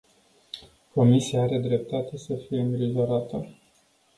Comisia 0.93 1.41
are 1.41 1.57
dreptate 1.61 2.17
să 2.17 2.33
fie 2.47 2.59
îngrijorată. 2.61 3.47